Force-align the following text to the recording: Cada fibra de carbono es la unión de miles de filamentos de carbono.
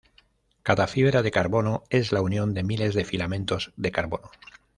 Cada 0.63 0.87
fibra 0.87 1.21
de 1.21 1.29
carbono 1.29 1.83
es 1.91 2.11
la 2.11 2.23
unión 2.23 2.55
de 2.55 2.63
miles 2.63 2.95
de 2.95 3.05
filamentos 3.05 3.71
de 3.77 3.91
carbono. 3.91 4.31